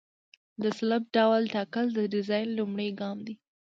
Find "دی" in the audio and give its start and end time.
3.25-3.35